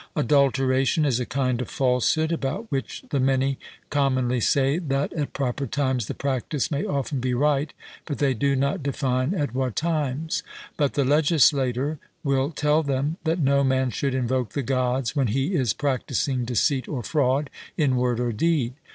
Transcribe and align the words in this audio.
Adulteration 0.15 1.05
is 1.05 1.19
a 1.19 1.27
kind 1.27 1.61
of 1.61 1.69
falsehood 1.69 2.31
about 2.31 2.65
which 2.71 3.03
the 3.11 3.19
many 3.19 3.59
commonly 3.91 4.39
say 4.39 4.79
that 4.79 5.13
at 5.13 5.31
proper 5.31 5.67
times 5.67 6.07
the 6.07 6.15
practice 6.15 6.71
may 6.71 6.83
often 6.83 7.19
be 7.19 7.35
right, 7.35 7.71
but 8.07 8.17
they 8.17 8.33
do 8.33 8.55
not 8.55 8.81
define 8.81 9.35
at 9.35 9.53
what 9.53 9.75
times. 9.75 10.41
But 10.75 10.95
the 10.95 11.05
legislator 11.05 11.99
will 12.23 12.49
tell 12.49 12.81
them, 12.81 13.17
that 13.25 13.37
no 13.37 13.63
man 13.63 13.91
should 13.91 14.15
invoke 14.15 14.53
the 14.53 14.63
Gods 14.63 15.15
when 15.15 15.27
he 15.27 15.53
is 15.53 15.71
practising 15.71 16.45
deceit 16.45 16.87
or 16.87 17.03
fraud, 17.03 17.51
in 17.77 17.95
word 17.95 18.19
or 18.19 18.31
deed. 18.31 18.73